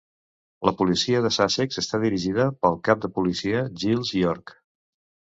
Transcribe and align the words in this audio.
La 0.67 0.71
policia 0.77 1.17
de 1.25 1.29
Sussex 1.35 1.77
està 1.81 1.99
dirigida 2.03 2.47
pel 2.63 2.77
cap 2.89 3.03
de 3.03 3.11
policia 3.19 3.61
Giles 3.83 4.13
York. 4.21 4.55